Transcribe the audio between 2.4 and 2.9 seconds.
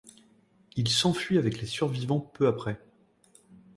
après.